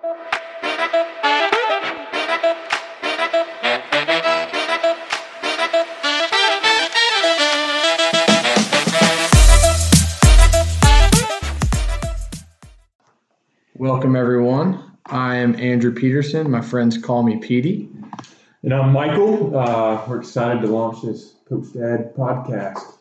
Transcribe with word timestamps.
Welcome, 0.00 0.16
everyone. 14.14 14.84
I 15.06 15.36
am 15.36 15.56
Andrew 15.56 15.92
Peterson. 15.92 16.48
My 16.48 16.60
friends 16.60 16.96
call 16.98 17.24
me 17.24 17.38
Petey. 17.38 17.88
And 18.62 18.72
I'm 18.72 18.92
Michael. 18.92 19.56
Uh, 19.56 20.04
we're 20.06 20.20
excited 20.20 20.62
to 20.62 20.68
launch 20.68 21.02
this 21.02 21.34
Coach 21.48 21.72
Dad 21.72 22.14
podcast. 22.14 22.98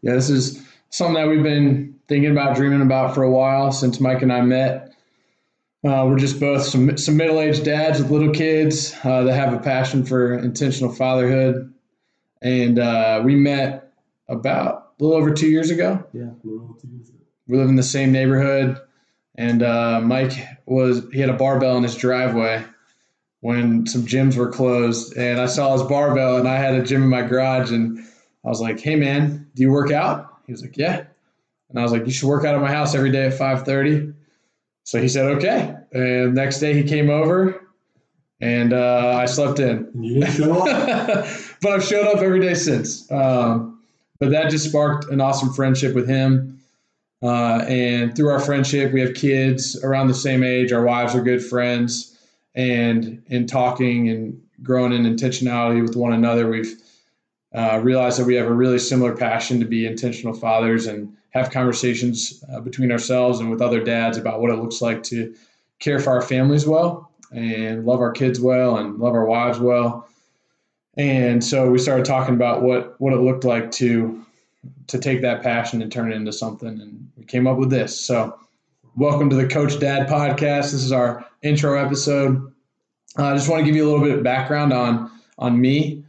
Yeah, 0.00 0.14
this 0.14 0.30
is 0.30 0.66
something 0.88 1.16
that 1.16 1.28
we've 1.28 1.42
been 1.42 2.00
thinking 2.08 2.30
about, 2.30 2.56
dreaming 2.56 2.80
about 2.80 3.14
for 3.14 3.24
a 3.24 3.30
while 3.30 3.72
since 3.72 4.00
Mike 4.00 4.22
and 4.22 4.32
I 4.32 4.40
met. 4.40 4.90
Uh, 5.82 6.04
we're 6.06 6.18
just 6.18 6.38
both 6.38 6.62
some, 6.62 6.96
some 6.98 7.16
middle 7.16 7.40
aged 7.40 7.64
dads 7.64 8.00
with 8.00 8.10
little 8.10 8.32
kids 8.32 8.94
uh, 9.02 9.22
that 9.22 9.32
have 9.32 9.54
a 9.54 9.58
passion 9.58 10.04
for 10.04 10.34
intentional 10.34 10.92
fatherhood. 10.92 11.72
And 12.42 12.78
uh, 12.78 13.22
we 13.24 13.34
met 13.34 13.90
about 14.28 14.92
a 14.98 15.02
little 15.02 15.16
over 15.16 15.32
two 15.32 15.48
years 15.48 15.70
ago. 15.70 16.04
Yeah, 16.12 16.30
little 16.44 16.64
over 16.64 16.74
two 16.78 16.88
years 16.88 17.08
ago. 17.08 17.18
We 17.46 17.56
live 17.56 17.70
in 17.70 17.76
the 17.76 17.82
same 17.82 18.12
neighborhood. 18.12 18.78
And 19.36 19.62
uh, 19.62 20.02
Mike 20.02 20.32
was, 20.66 21.02
he 21.12 21.20
had 21.20 21.30
a 21.30 21.34
barbell 21.34 21.78
in 21.78 21.82
his 21.82 21.96
driveway 21.96 22.62
when 23.40 23.86
some 23.86 24.02
gyms 24.02 24.36
were 24.36 24.50
closed. 24.50 25.16
And 25.16 25.40
I 25.40 25.46
saw 25.46 25.72
his 25.72 25.82
barbell 25.82 26.36
and 26.36 26.46
I 26.46 26.56
had 26.56 26.74
a 26.74 26.82
gym 26.82 27.02
in 27.02 27.08
my 27.08 27.22
garage. 27.22 27.70
And 27.70 27.98
I 28.44 28.48
was 28.48 28.60
like, 28.60 28.80
hey, 28.80 28.96
man, 28.96 29.48
do 29.54 29.62
you 29.62 29.70
work 29.70 29.90
out? 29.90 30.40
He 30.46 30.52
was 30.52 30.60
like, 30.60 30.76
yeah. 30.76 31.04
And 31.70 31.78
I 31.78 31.82
was 31.82 31.92
like, 31.92 32.04
you 32.04 32.12
should 32.12 32.28
work 32.28 32.44
out 32.44 32.54
at 32.54 32.60
my 32.60 32.70
house 32.70 32.94
every 32.94 33.10
day 33.10 33.26
at 33.26 33.32
5.30. 33.32 34.14
So 34.84 35.00
he 35.00 35.08
said, 35.08 35.26
okay. 35.36 35.74
And 35.92 36.34
next 36.34 36.58
day 36.60 36.74
he 36.74 36.82
came 36.82 37.10
over 37.10 37.66
and 38.40 38.72
uh, 38.72 39.16
I 39.16 39.26
slept 39.26 39.58
in. 39.58 39.90
You 39.94 40.20
didn't 40.20 40.34
show 40.34 40.52
up? 40.52 41.26
but 41.62 41.72
I've 41.72 41.84
showed 41.84 42.06
up 42.06 42.22
every 42.22 42.40
day 42.40 42.54
since. 42.54 43.10
Um, 43.10 43.82
but 44.18 44.30
that 44.30 44.50
just 44.50 44.68
sparked 44.68 45.10
an 45.10 45.20
awesome 45.20 45.52
friendship 45.52 45.94
with 45.94 46.08
him. 46.08 46.58
Uh, 47.22 47.64
and 47.68 48.16
through 48.16 48.30
our 48.30 48.40
friendship, 48.40 48.92
we 48.92 49.00
have 49.00 49.14
kids 49.14 49.82
around 49.84 50.08
the 50.08 50.14
same 50.14 50.42
age. 50.42 50.72
Our 50.72 50.84
wives 50.84 51.14
are 51.14 51.20
good 51.20 51.44
friends. 51.44 52.18
And 52.54 53.22
in 53.26 53.46
talking 53.46 54.08
and 54.08 54.42
growing 54.62 54.92
in 54.92 55.04
intentionality 55.04 55.82
with 55.82 55.96
one 55.96 56.12
another, 56.12 56.48
we've 56.48 56.80
uh, 57.54 57.80
realized 57.82 58.18
that 58.18 58.26
we 58.26 58.34
have 58.36 58.46
a 58.46 58.54
really 58.54 58.78
similar 58.78 59.16
passion 59.16 59.58
to 59.60 59.66
be 59.66 59.86
intentional 59.86 60.34
fathers 60.34 60.86
and 60.86 61.16
have 61.30 61.50
conversations 61.50 62.44
uh, 62.52 62.60
between 62.60 62.92
ourselves 62.92 63.40
and 63.40 63.50
with 63.50 63.62
other 63.62 63.82
dads 63.82 64.16
about 64.16 64.40
what 64.40 64.50
it 64.50 64.56
looks 64.56 64.80
like 64.80 65.02
to 65.02 65.34
care 65.78 65.98
for 65.98 66.10
our 66.10 66.22
families 66.22 66.66
well 66.66 67.10
and 67.32 67.84
love 67.84 68.00
our 68.00 68.12
kids 68.12 68.40
well 68.40 68.76
and 68.76 68.98
love 68.98 69.14
our 69.14 69.24
wives 69.24 69.58
well. 69.58 70.08
And 70.96 71.42
so 71.42 71.70
we 71.70 71.78
started 71.78 72.04
talking 72.04 72.34
about 72.34 72.62
what 72.62 73.00
what 73.00 73.12
it 73.12 73.20
looked 73.20 73.44
like 73.44 73.70
to 73.72 74.24
to 74.88 74.98
take 74.98 75.22
that 75.22 75.42
passion 75.42 75.80
and 75.82 75.90
turn 75.90 76.12
it 76.12 76.16
into 76.16 76.32
something. 76.32 76.68
And 76.68 77.10
we 77.16 77.24
came 77.24 77.46
up 77.46 77.56
with 77.56 77.70
this. 77.70 77.98
So, 77.98 78.38
welcome 78.96 79.30
to 79.30 79.36
the 79.36 79.46
Coach 79.46 79.78
Dad 79.78 80.08
podcast. 80.08 80.72
This 80.72 80.74
is 80.74 80.92
our 80.92 81.24
intro 81.42 81.82
episode. 81.82 82.52
Uh, 83.18 83.26
I 83.26 83.34
just 83.34 83.48
want 83.48 83.60
to 83.60 83.64
give 83.64 83.76
you 83.76 83.84
a 83.84 83.88
little 83.90 84.04
bit 84.04 84.18
of 84.18 84.24
background 84.24 84.72
on 84.72 85.10
on 85.38 85.60
me 85.60 85.99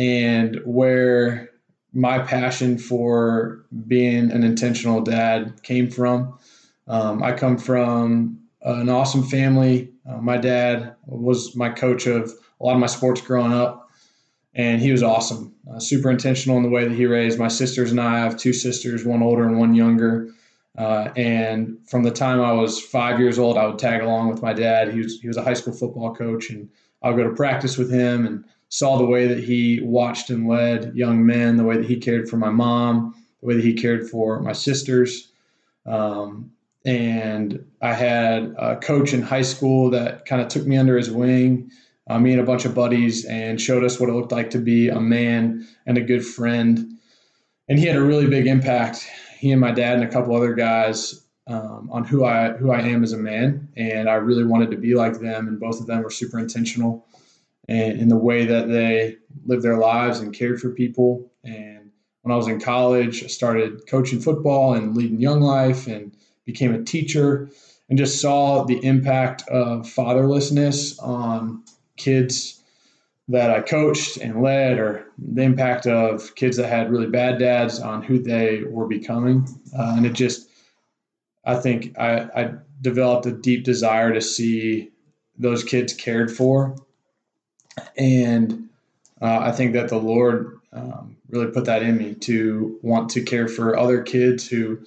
and 0.00 0.58
where 0.64 1.50
my 1.92 2.18
passion 2.18 2.78
for 2.78 3.66
being 3.86 4.30
an 4.30 4.42
intentional 4.42 5.02
dad 5.02 5.62
came 5.62 5.90
from. 5.90 6.38
Um, 6.88 7.22
I 7.22 7.32
come 7.32 7.58
from 7.58 8.40
an 8.62 8.88
awesome 8.88 9.22
family. 9.22 9.92
Uh, 10.08 10.16
my 10.16 10.38
dad 10.38 10.94
was 11.04 11.54
my 11.54 11.68
coach 11.68 12.06
of 12.06 12.32
a 12.60 12.64
lot 12.64 12.72
of 12.72 12.80
my 12.80 12.86
sports 12.86 13.20
growing 13.20 13.52
up, 13.52 13.90
and 14.54 14.80
he 14.80 14.90
was 14.90 15.02
awesome 15.02 15.54
uh, 15.70 15.78
super 15.78 16.10
intentional 16.10 16.56
in 16.56 16.62
the 16.62 16.70
way 16.70 16.88
that 16.88 16.94
he 16.94 17.04
raised 17.04 17.38
my 17.38 17.48
sisters 17.48 17.90
and 17.90 18.00
I. 18.00 18.16
I 18.16 18.20
have 18.20 18.38
two 18.38 18.54
sisters, 18.54 19.04
one 19.04 19.22
older 19.22 19.44
and 19.44 19.58
one 19.58 19.74
younger. 19.74 20.30
Uh, 20.78 21.10
and 21.14 21.76
from 21.86 22.04
the 22.04 22.10
time 22.10 22.40
I 22.40 22.52
was 22.52 22.80
five 22.80 23.20
years 23.20 23.38
old, 23.38 23.58
I 23.58 23.66
would 23.66 23.78
tag 23.78 24.00
along 24.00 24.30
with 24.30 24.40
my 24.40 24.54
dad. 24.54 24.94
He 24.94 25.00
was 25.00 25.20
he 25.20 25.28
was 25.28 25.36
a 25.36 25.42
high 25.42 25.54
school 25.54 25.74
football 25.74 26.14
coach, 26.14 26.48
and 26.48 26.70
I 27.02 27.10
would 27.10 27.22
go 27.22 27.28
to 27.28 27.34
practice 27.34 27.76
with 27.76 27.92
him 27.92 28.24
and 28.24 28.44
saw 28.70 28.96
the 28.96 29.04
way 29.04 29.26
that 29.26 29.44
he 29.44 29.80
watched 29.82 30.30
and 30.30 30.48
led 30.48 30.94
young 30.94 31.24
men, 31.24 31.56
the 31.56 31.64
way 31.64 31.76
that 31.76 31.86
he 31.86 31.96
cared 31.96 32.28
for 32.28 32.38
my 32.38 32.50
mom, 32.50 33.14
the 33.40 33.46
way 33.46 33.54
that 33.54 33.64
he 33.64 33.74
cared 33.74 34.08
for 34.08 34.40
my 34.40 34.52
sisters. 34.52 35.30
Um, 35.84 36.52
and 36.86 37.64
I 37.82 37.92
had 37.92 38.54
a 38.58 38.76
coach 38.76 39.12
in 39.12 39.20
high 39.20 39.42
school 39.42 39.90
that 39.90 40.24
kind 40.24 40.40
of 40.40 40.48
took 40.48 40.66
me 40.66 40.78
under 40.78 40.96
his 40.96 41.10
wing 41.10 41.70
uh, 42.10 42.18
me 42.18 42.32
and 42.32 42.40
a 42.40 42.44
bunch 42.44 42.64
of 42.64 42.74
buddies 42.74 43.24
and 43.24 43.60
showed 43.60 43.84
us 43.84 44.00
what 44.00 44.08
it 44.08 44.12
looked 44.12 44.32
like 44.32 44.50
to 44.50 44.58
be 44.58 44.88
a 44.88 45.00
man 45.00 45.66
and 45.86 45.96
a 45.96 46.00
good 46.00 46.26
friend. 46.26 46.98
And 47.68 47.78
he 47.78 47.86
had 47.86 47.94
a 47.94 48.02
really 48.02 48.26
big 48.26 48.48
impact. 48.48 49.08
He 49.38 49.52
and 49.52 49.60
my 49.60 49.70
dad 49.70 49.94
and 49.94 50.02
a 50.04 50.10
couple 50.10 50.34
other 50.34 50.54
guys 50.54 51.24
um, 51.46 51.88
on 51.92 52.04
who 52.04 52.24
I 52.24 52.50
who 52.50 52.72
I 52.72 52.80
am 52.80 53.04
as 53.04 53.12
a 53.12 53.16
man, 53.16 53.68
and 53.76 54.08
I 54.08 54.14
really 54.14 54.44
wanted 54.44 54.72
to 54.72 54.76
be 54.76 54.94
like 54.94 55.20
them. 55.20 55.46
And 55.46 55.60
both 55.60 55.80
of 55.80 55.86
them 55.86 56.02
were 56.02 56.10
super 56.10 56.38
intentional 56.38 57.06
in 57.70 58.08
the 58.08 58.16
way 58.16 58.44
that 58.46 58.68
they 58.68 59.16
lived 59.46 59.62
their 59.62 59.78
lives 59.78 60.20
and 60.20 60.34
cared 60.34 60.60
for 60.60 60.70
people. 60.70 61.30
And 61.44 61.90
when 62.22 62.32
I 62.32 62.36
was 62.36 62.48
in 62.48 62.60
college, 62.60 63.22
I 63.22 63.28
started 63.28 63.86
coaching 63.86 64.20
football 64.20 64.74
and 64.74 64.96
leading 64.96 65.20
Young 65.20 65.40
Life, 65.40 65.86
and 65.86 66.14
became 66.44 66.74
a 66.74 66.82
teacher, 66.82 67.48
and 67.88 67.98
just 67.98 68.20
saw 68.20 68.64
the 68.64 68.84
impact 68.84 69.48
of 69.48 69.86
fatherlessness 69.86 71.00
on 71.02 71.62
kids 71.96 72.60
that 73.28 73.50
I 73.50 73.60
coached 73.60 74.16
and 74.16 74.42
led, 74.42 74.78
or 74.78 75.06
the 75.18 75.42
impact 75.42 75.86
of 75.86 76.34
kids 76.34 76.56
that 76.56 76.68
had 76.68 76.90
really 76.90 77.06
bad 77.06 77.38
dads 77.38 77.78
on 77.78 78.02
who 78.02 78.18
they 78.18 78.62
were 78.66 78.88
becoming. 78.88 79.46
Uh, 79.72 79.94
and 79.96 80.06
it 80.06 80.14
just, 80.14 80.48
I 81.44 81.54
think 81.54 81.96
I, 81.96 82.28
I 82.34 82.54
developed 82.80 83.26
a 83.26 83.32
deep 83.32 83.62
desire 83.62 84.12
to 84.12 84.20
see 84.20 84.90
those 85.38 85.62
kids 85.62 85.94
cared 85.94 86.32
for. 86.32 86.74
And 87.96 88.68
uh, 89.20 89.38
I 89.40 89.52
think 89.52 89.72
that 89.74 89.88
the 89.88 89.98
Lord 89.98 90.58
um, 90.72 91.16
really 91.28 91.50
put 91.50 91.64
that 91.66 91.82
in 91.82 91.98
me 91.98 92.14
to 92.14 92.78
want 92.82 93.10
to 93.10 93.22
care 93.22 93.48
for 93.48 93.76
other 93.76 94.02
kids 94.02 94.48
who 94.48 94.80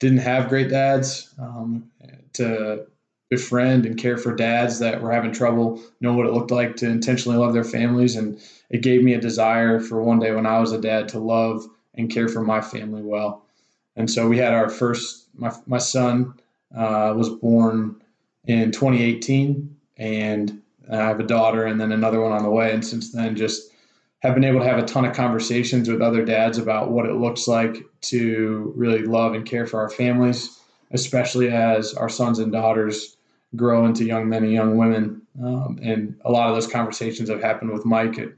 didn't 0.00 0.18
have 0.18 0.48
great 0.48 0.70
dads, 0.70 1.32
um, 1.38 1.90
to 2.34 2.86
befriend 3.30 3.86
and 3.86 3.98
care 3.98 4.16
for 4.16 4.34
dads 4.34 4.78
that 4.78 5.00
were 5.00 5.12
having 5.12 5.32
trouble, 5.32 5.80
know 6.00 6.12
what 6.12 6.26
it 6.26 6.32
looked 6.32 6.50
like 6.50 6.76
to 6.76 6.86
intentionally 6.86 7.38
love 7.38 7.52
their 7.52 7.64
families. 7.64 8.16
And 8.16 8.40
it 8.70 8.82
gave 8.82 9.02
me 9.02 9.14
a 9.14 9.20
desire 9.20 9.80
for 9.80 10.02
one 10.02 10.18
day 10.18 10.32
when 10.32 10.46
I 10.46 10.60
was 10.60 10.72
a 10.72 10.80
dad 10.80 11.08
to 11.10 11.18
love 11.18 11.66
and 11.94 12.10
care 12.10 12.28
for 12.28 12.42
my 12.42 12.60
family 12.60 13.02
well. 13.02 13.44
And 13.96 14.10
so 14.10 14.28
we 14.28 14.38
had 14.38 14.52
our 14.52 14.68
first, 14.68 15.28
my, 15.36 15.52
my 15.66 15.78
son 15.78 16.34
uh, 16.76 17.14
was 17.16 17.28
born 17.28 17.96
in 18.44 18.72
2018, 18.72 19.76
and 20.88 21.00
I 21.00 21.08
have 21.08 21.20
a 21.20 21.24
daughter 21.24 21.66
and 21.66 21.80
then 21.80 21.92
another 21.92 22.20
one 22.20 22.32
on 22.32 22.42
the 22.42 22.50
way. 22.50 22.72
And 22.72 22.84
since 22.84 23.12
then, 23.12 23.36
just 23.36 23.70
have 24.20 24.34
been 24.34 24.44
able 24.44 24.60
to 24.60 24.66
have 24.66 24.78
a 24.78 24.86
ton 24.86 25.04
of 25.04 25.14
conversations 25.14 25.88
with 25.88 26.00
other 26.00 26.24
dads 26.24 26.58
about 26.58 26.90
what 26.90 27.06
it 27.06 27.14
looks 27.14 27.46
like 27.46 27.76
to 28.02 28.72
really 28.74 29.02
love 29.02 29.34
and 29.34 29.44
care 29.44 29.66
for 29.66 29.80
our 29.80 29.90
families, 29.90 30.60
especially 30.92 31.50
as 31.50 31.94
our 31.94 32.08
sons 32.08 32.38
and 32.38 32.50
daughters 32.52 33.16
grow 33.54 33.84
into 33.84 34.04
young 34.04 34.28
men 34.28 34.42
and 34.42 34.52
young 34.52 34.76
women. 34.76 35.20
Um, 35.42 35.78
and 35.82 36.18
a 36.24 36.30
lot 36.30 36.48
of 36.48 36.54
those 36.54 36.66
conversations 36.66 37.28
have 37.28 37.42
happened 37.42 37.72
with 37.72 37.84
Mike 37.84 38.18
at 38.18 38.28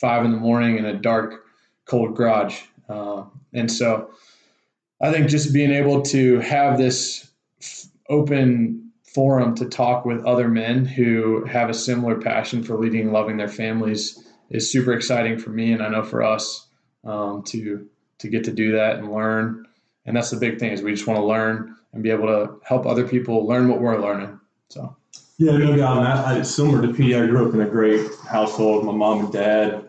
five 0.00 0.24
in 0.24 0.32
the 0.32 0.36
morning 0.36 0.78
in 0.78 0.84
a 0.84 0.94
dark, 0.94 1.44
cold 1.84 2.16
garage. 2.16 2.62
Uh, 2.88 3.24
and 3.52 3.70
so 3.70 4.10
I 5.00 5.12
think 5.12 5.28
just 5.28 5.52
being 5.52 5.70
able 5.70 6.02
to 6.02 6.40
have 6.40 6.78
this 6.78 7.30
open 8.08 8.85
forum 9.16 9.54
to 9.54 9.64
talk 9.64 10.04
with 10.04 10.26
other 10.26 10.46
men 10.46 10.84
who 10.84 11.42
have 11.46 11.70
a 11.70 11.74
similar 11.74 12.20
passion 12.20 12.62
for 12.62 12.78
leading 12.78 13.00
and 13.00 13.12
loving 13.14 13.38
their 13.38 13.48
families 13.48 14.22
is 14.50 14.70
super 14.70 14.92
exciting 14.92 15.38
for 15.38 15.48
me. 15.48 15.72
And 15.72 15.82
I 15.82 15.88
know 15.88 16.02
for 16.02 16.22
us 16.22 16.68
um, 17.02 17.42
to, 17.44 17.88
to 18.18 18.28
get 18.28 18.44
to 18.44 18.52
do 18.52 18.72
that 18.72 18.98
and 18.98 19.10
learn. 19.10 19.66
And 20.04 20.14
that's 20.14 20.28
the 20.28 20.36
big 20.36 20.58
thing 20.58 20.72
is 20.72 20.82
we 20.82 20.92
just 20.92 21.06
want 21.06 21.18
to 21.18 21.24
learn 21.24 21.76
and 21.94 22.02
be 22.02 22.10
able 22.10 22.26
to 22.26 22.60
help 22.62 22.84
other 22.84 23.08
people 23.08 23.46
learn 23.46 23.68
what 23.68 23.80
we're 23.80 23.98
learning. 23.98 24.38
So. 24.68 24.94
Yeah, 25.38 25.56
no 25.56 25.74
doubt. 25.74 25.96
And 25.96 26.06
I, 26.06 26.38
I, 26.38 26.42
similar 26.42 26.86
to 26.86 26.92
P, 26.92 27.14
I 27.14 27.26
grew 27.26 27.48
up 27.48 27.54
in 27.54 27.62
a 27.62 27.66
great 27.66 28.06
household. 28.28 28.84
My 28.84 28.92
mom 28.92 29.20
and 29.20 29.32
dad. 29.32 29.88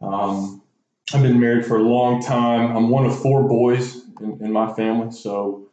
Um, 0.00 0.62
I've 1.12 1.22
been 1.22 1.40
married 1.40 1.66
for 1.66 1.78
a 1.78 1.82
long 1.82 2.22
time. 2.22 2.76
I'm 2.76 2.90
one 2.90 3.06
of 3.06 3.20
four 3.20 3.48
boys 3.48 3.96
in, 4.20 4.38
in 4.40 4.52
my 4.52 4.72
family, 4.74 5.10
so 5.10 5.67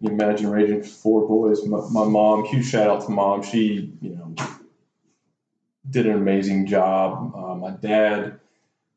imagine 0.00 0.50
raising 0.50 0.82
four 0.82 1.26
boys. 1.26 1.64
My, 1.66 1.80
my, 1.90 2.04
mom, 2.04 2.44
huge 2.44 2.66
shout 2.66 2.88
out 2.88 3.04
to 3.04 3.10
mom. 3.10 3.42
She, 3.42 3.92
you 4.00 4.10
know, 4.10 4.34
did 5.88 6.06
an 6.06 6.14
amazing 6.14 6.66
job. 6.66 7.34
Uh, 7.34 7.54
my 7.54 7.70
dad 7.70 8.40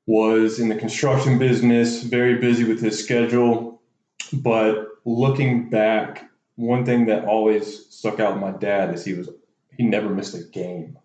was 0.06 0.60
in 0.60 0.70
the 0.70 0.76
construction 0.76 1.38
business, 1.38 2.04
very 2.04 2.36
busy 2.36 2.64
with 2.64 2.82
his 2.82 3.04
schedule. 3.04 3.82
But 4.32 4.88
looking 5.06 5.70
back, 5.70 6.30
one 6.56 6.86
thing 6.86 7.08
that 7.08 7.26
always 7.26 7.88
stuck 7.90 8.20
out 8.20 8.34
with 8.34 8.42
my 8.42 8.52
dad 8.52 8.94
is 8.94 9.04
he 9.04 9.14
was 9.14 9.30
he 9.76 9.84
never 9.84 10.10
missed 10.10 10.36
a 10.36 10.44
game. 10.44 10.98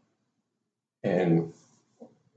And 1.02 1.52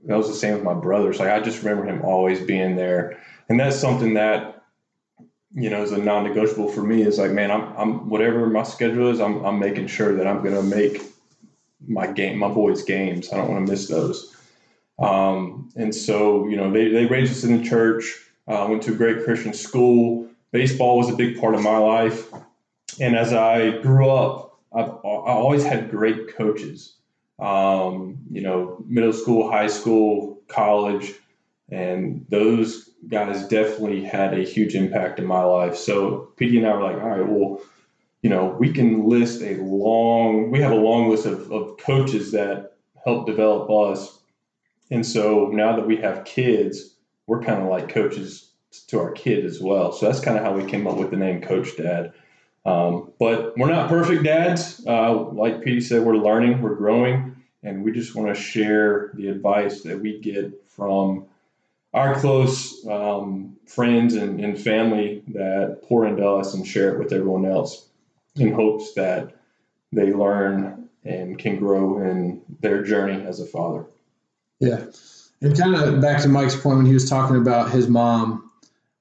that 0.04 0.16
was 0.16 0.28
the 0.28 0.34
same 0.34 0.54
with 0.54 0.64
my 0.64 0.74
brothers. 0.74 1.18
Like 1.18 1.28
I 1.28 1.40
just 1.40 1.62
remember 1.62 1.86
him 1.86 2.02
always 2.04 2.40
being 2.40 2.76
there. 2.76 3.20
And 3.48 3.60
that's 3.60 3.76
something 3.78 4.14
that, 4.14 4.61
you 5.54 5.68
know, 5.68 5.82
is 5.82 5.92
a 5.92 5.98
non-negotiable 5.98 6.68
for 6.68 6.82
me 6.82 7.02
is 7.02 7.18
like, 7.18 7.30
man, 7.30 7.50
I'm, 7.50 7.76
I'm 7.76 8.08
whatever 8.08 8.46
my 8.46 8.62
schedule 8.62 9.10
is, 9.10 9.20
I'm, 9.20 9.44
I'm 9.44 9.58
making 9.58 9.86
sure 9.86 10.14
that 10.14 10.26
I'm 10.26 10.42
going 10.42 10.54
to 10.54 10.62
make 10.62 11.02
my 11.86 12.06
game, 12.06 12.38
my 12.38 12.48
boys 12.48 12.82
games. 12.82 13.32
I 13.32 13.36
don't 13.36 13.50
want 13.50 13.66
to 13.66 13.72
miss 13.72 13.88
those. 13.88 14.34
Um, 14.98 15.70
and 15.76 15.94
so, 15.94 16.48
you 16.48 16.56
know, 16.56 16.70
they, 16.70 16.88
they 16.88 17.06
raised 17.06 17.32
us 17.32 17.44
in 17.44 17.58
the 17.58 17.68
church, 17.68 18.04
uh, 18.48 18.66
went 18.68 18.82
to 18.84 18.92
a 18.92 18.96
great 18.96 19.24
Christian 19.24 19.52
school. 19.52 20.28
Baseball 20.52 20.98
was 20.98 21.10
a 21.10 21.16
big 21.16 21.40
part 21.40 21.54
of 21.54 21.62
my 21.62 21.76
life. 21.76 22.32
And 23.00 23.16
as 23.16 23.32
I 23.32 23.78
grew 23.78 24.08
up, 24.08 24.60
I've, 24.72 24.88
I 24.88 25.32
always 25.32 25.64
had 25.64 25.90
great 25.90 26.34
coaches. 26.36 26.94
Um, 27.38 28.18
you 28.30 28.42
know, 28.42 28.82
middle 28.86 29.12
school, 29.12 29.50
high 29.50 29.66
school, 29.66 30.40
college, 30.48 31.14
and 31.72 32.26
those 32.28 32.90
guys 33.08 33.48
definitely 33.48 34.04
had 34.04 34.38
a 34.38 34.42
huge 34.44 34.74
impact 34.74 35.18
in 35.18 35.24
my 35.24 35.42
life. 35.42 35.74
So 35.74 36.28
Petey 36.36 36.58
and 36.58 36.66
I 36.66 36.74
were 36.74 36.82
like, 36.82 37.02
all 37.02 37.08
right, 37.08 37.26
well, 37.26 37.60
you 38.20 38.28
know, 38.28 38.54
we 38.60 38.72
can 38.72 39.08
list 39.08 39.42
a 39.42 39.56
long, 39.56 40.50
we 40.50 40.60
have 40.60 40.70
a 40.70 40.76
long 40.76 41.08
list 41.08 41.24
of, 41.24 41.50
of 41.50 41.78
coaches 41.78 42.32
that 42.32 42.74
helped 43.04 43.26
develop 43.26 43.70
us. 43.70 44.18
And 44.90 45.04
so 45.04 45.46
now 45.46 45.74
that 45.74 45.86
we 45.86 45.96
have 45.96 46.26
kids, 46.26 46.94
we're 47.26 47.40
kind 47.42 47.62
of 47.62 47.68
like 47.68 47.88
coaches 47.88 48.50
to 48.88 49.00
our 49.00 49.10
kid 49.10 49.46
as 49.46 49.58
well. 49.58 49.92
So 49.92 50.06
that's 50.06 50.20
kind 50.20 50.36
of 50.36 50.44
how 50.44 50.52
we 50.52 50.70
came 50.70 50.86
up 50.86 50.98
with 50.98 51.10
the 51.10 51.16
name 51.16 51.40
Coach 51.40 51.76
Dad. 51.78 52.12
Um, 52.66 53.12
but 53.18 53.56
we're 53.56 53.70
not 53.70 53.88
perfect 53.88 54.24
dads. 54.24 54.84
Uh, 54.86 55.14
like 55.30 55.62
Petey 55.62 55.80
said, 55.80 56.02
we're 56.02 56.16
learning, 56.16 56.60
we're 56.60 56.76
growing, 56.76 57.36
and 57.62 57.82
we 57.82 57.92
just 57.92 58.14
want 58.14 58.28
to 58.28 58.40
share 58.40 59.10
the 59.14 59.28
advice 59.28 59.80
that 59.82 60.00
we 60.00 60.20
get 60.20 60.52
from 60.68 61.26
our 61.94 62.18
close 62.18 62.86
um, 62.86 63.56
friends 63.66 64.14
and, 64.14 64.40
and 64.40 64.58
family 64.58 65.22
that 65.28 65.82
pour 65.84 66.06
into 66.06 66.26
us 66.26 66.54
and 66.54 66.66
share 66.66 66.94
it 66.94 66.98
with 66.98 67.12
everyone 67.12 67.44
else 67.44 67.88
in 68.36 68.52
hopes 68.52 68.94
that 68.94 69.36
they 69.92 70.12
learn 70.12 70.88
and 71.04 71.38
can 71.38 71.58
grow 71.58 71.98
in 71.98 72.40
their 72.60 72.82
journey 72.82 73.24
as 73.26 73.40
a 73.40 73.46
father. 73.46 73.84
Yeah. 74.60 74.84
And 75.40 75.58
kind 75.58 75.74
of 75.74 76.00
back 76.00 76.22
to 76.22 76.28
Mike's 76.28 76.56
point 76.56 76.78
when 76.78 76.86
he 76.86 76.94
was 76.94 77.10
talking 77.10 77.36
about 77.36 77.72
his 77.72 77.88
mom, 77.88 78.50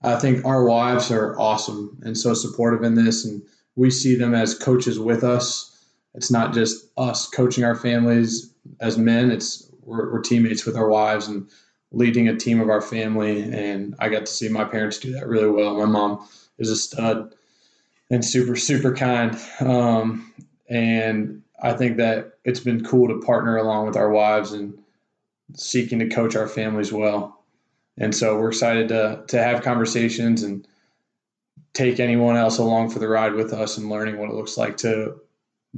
I 0.01 0.15
think 0.17 0.43
our 0.43 0.65
wives 0.65 1.11
are 1.11 1.39
awesome 1.39 1.97
and 2.01 2.17
so 2.17 2.33
supportive 2.33 2.83
in 2.83 2.95
this. 2.95 3.23
And 3.23 3.41
we 3.75 3.91
see 3.91 4.15
them 4.15 4.33
as 4.33 4.57
coaches 4.57 4.99
with 4.99 5.23
us. 5.23 5.67
It's 6.15 6.31
not 6.31 6.53
just 6.53 6.87
us 6.97 7.29
coaching 7.29 7.63
our 7.63 7.75
families 7.75 8.51
as 8.79 8.97
men, 8.97 9.31
it's 9.31 9.69
we're, 9.83 10.11
we're 10.11 10.21
teammates 10.21 10.65
with 10.65 10.75
our 10.75 10.89
wives 10.89 11.27
and 11.27 11.47
leading 11.91 12.27
a 12.27 12.35
team 12.35 12.59
of 12.59 12.69
our 12.69 12.81
family. 12.81 13.41
And 13.41 13.95
I 13.99 14.09
got 14.09 14.25
to 14.25 14.31
see 14.31 14.49
my 14.49 14.63
parents 14.63 14.97
do 14.97 15.11
that 15.13 15.27
really 15.27 15.49
well. 15.49 15.77
My 15.77 15.85
mom 15.85 16.27
is 16.57 16.69
a 16.69 16.75
stud 16.75 17.35
and 18.09 18.23
super 18.23 18.55
super 18.55 18.95
kind. 18.95 19.37
Um, 19.59 20.33
and 20.69 21.41
I 21.61 21.73
think 21.73 21.97
that 21.97 22.33
it's 22.43 22.59
been 22.59 22.83
cool 22.83 23.07
to 23.07 23.25
partner 23.25 23.57
along 23.57 23.85
with 23.87 23.97
our 23.97 24.09
wives 24.09 24.51
and 24.53 24.77
seeking 25.55 25.99
to 25.99 26.09
coach 26.09 26.35
our 26.35 26.47
families 26.47 26.91
well. 26.91 27.43
And 27.97 28.15
so 28.15 28.37
we're 28.39 28.49
excited 28.49 28.87
to 28.89 29.23
to 29.27 29.43
have 29.43 29.63
conversations 29.63 30.43
and 30.43 30.67
take 31.73 31.99
anyone 31.99 32.35
else 32.35 32.57
along 32.57 32.89
for 32.89 32.99
the 32.99 33.07
ride 33.07 33.33
with 33.33 33.53
us 33.53 33.77
and 33.77 33.89
learning 33.89 34.17
what 34.17 34.29
it 34.29 34.35
looks 34.35 34.57
like 34.57 34.77
to 34.77 35.19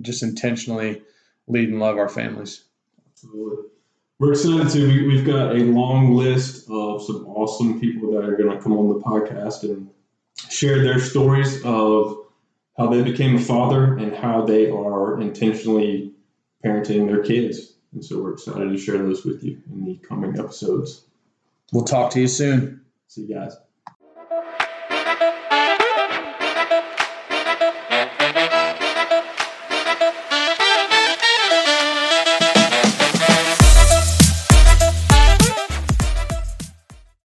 just 0.01 0.23
intentionally 0.23 1.01
lead 1.47 1.69
and 1.69 1.79
love 1.79 1.97
our 1.97 2.09
families. 2.09 2.63
Absolutely. 3.11 3.65
We're 4.19 4.33
excited 4.33 4.69
to. 4.69 5.07
We, 5.07 5.17
have 5.17 5.25
got 5.25 5.55
a 5.55 5.59
long 5.59 6.13
list 6.13 6.69
of 6.69 7.03
some 7.03 7.25
awesome 7.27 7.79
people 7.79 8.11
that 8.11 8.23
are 8.23 8.37
going 8.37 8.55
to 8.55 8.61
come 8.61 8.73
on 8.73 8.87
the 8.89 8.99
podcast 8.99 9.63
and 9.63 9.89
share 10.49 10.81
their 10.83 10.99
stories 10.99 11.63
of 11.63 12.17
how 12.77 12.87
they 12.87 13.01
became 13.01 13.35
a 13.35 13.39
father 13.39 13.97
and 13.97 14.15
how 14.15 14.45
they 14.45 14.69
are 14.69 15.19
intentionally 15.19 16.13
parenting 16.63 17.07
their 17.07 17.23
kids. 17.23 17.73
And 17.93 18.03
so 18.03 18.21
we're 18.21 18.33
excited 18.33 18.69
to 18.69 18.77
share 18.77 18.97
those 18.97 19.25
with 19.25 19.43
you 19.43 19.61
in 19.71 19.85
the 19.85 19.97
coming 19.97 20.39
episodes. 20.39 21.05
We'll 21.71 21.85
talk 21.85 22.11
to 22.11 22.21
you 22.21 22.27
soon. 22.27 22.81
See 23.07 23.21
you 23.21 23.35
guys. 23.35 23.55